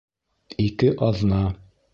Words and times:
Ике 0.63 0.89
аҙна 1.11 1.43